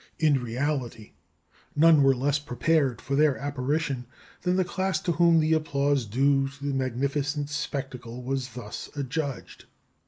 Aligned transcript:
_"In 0.17 0.41
reality, 0.41 1.11
none 1.75 2.01
were 2.01 2.15
less 2.15 2.39
prepared 2.39 2.99
for 2.99 3.15
their 3.15 3.37
apparition 3.37 4.07
than 4.41 4.55
the 4.55 4.65
class 4.65 4.99
to 5.01 5.11
whom 5.11 5.39
the 5.39 5.53
applause 5.53 6.07
due 6.07 6.47
to 6.47 6.65
the 6.65 6.73
magnificent 6.73 7.51
spectacle 7.51 8.23
was 8.23 8.55
thus 8.55 8.89
adjudged. 8.95 9.65